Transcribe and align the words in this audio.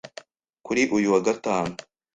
kuri 0.65 0.81
uyu 0.97 1.07
wa 1.13 1.21
Gatanu, 1.27 1.75